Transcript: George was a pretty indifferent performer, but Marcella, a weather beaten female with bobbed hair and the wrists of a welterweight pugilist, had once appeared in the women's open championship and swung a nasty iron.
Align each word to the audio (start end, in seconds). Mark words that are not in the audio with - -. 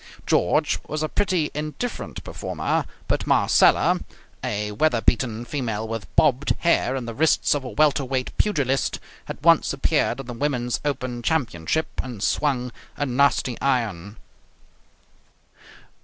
George 0.25 0.79
was 0.87 1.03
a 1.03 1.09
pretty 1.09 1.51
indifferent 1.53 2.23
performer, 2.23 2.85
but 3.07 3.27
Marcella, 3.27 3.99
a 4.43 4.71
weather 4.71 4.99
beaten 4.99 5.45
female 5.45 5.87
with 5.87 6.07
bobbed 6.15 6.55
hair 6.61 6.95
and 6.95 7.07
the 7.07 7.13
wrists 7.13 7.53
of 7.53 7.63
a 7.63 7.69
welterweight 7.69 8.35
pugilist, 8.39 8.99
had 9.25 9.43
once 9.45 9.73
appeared 9.73 10.19
in 10.19 10.25
the 10.25 10.33
women's 10.33 10.79
open 10.83 11.21
championship 11.21 11.85
and 12.03 12.23
swung 12.23 12.71
a 12.97 13.05
nasty 13.05 13.61
iron. 13.61 14.17